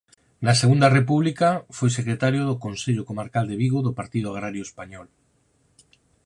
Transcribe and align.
Na 0.45 0.53
Segunda 0.61 0.87
República 0.97 1.49
foi 1.77 1.89
secretario 1.99 2.41
do 2.45 2.55
Consello 2.65 3.03
comarcal 3.09 3.45
de 3.47 3.59
Vigo 3.61 3.79
do 3.85 3.95
Partido 3.99 4.27
Agrario 4.29 4.63
Español. 4.69 5.07